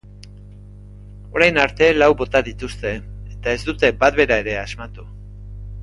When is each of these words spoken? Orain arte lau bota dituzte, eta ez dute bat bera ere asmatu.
Orain 1.37 1.59
arte 1.65 1.89
lau 1.99 2.09
bota 2.23 2.41
dituzte, 2.49 2.95
eta 3.35 3.55
ez 3.59 3.61
dute 3.71 3.93
bat 4.05 4.19
bera 4.23 4.41
ere 4.47 4.57
asmatu. 4.67 5.07